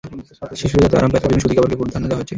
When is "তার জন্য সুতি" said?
1.21-1.53